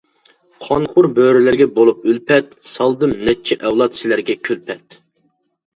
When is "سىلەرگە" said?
4.01-4.39